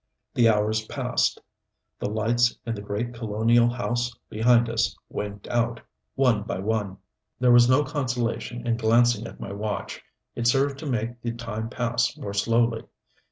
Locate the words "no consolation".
7.69-8.65